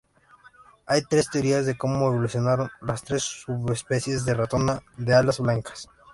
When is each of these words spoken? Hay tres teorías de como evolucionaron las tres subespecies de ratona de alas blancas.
Hay 0.87 1.03
tres 1.03 1.29
teorías 1.29 1.67
de 1.67 1.77
como 1.77 2.07
evolucionaron 2.07 2.71
las 2.81 3.03
tres 3.03 3.21
subespecies 3.21 4.25
de 4.25 4.33
ratona 4.33 4.81
de 4.97 5.13
alas 5.13 5.37
blancas. 5.39 5.89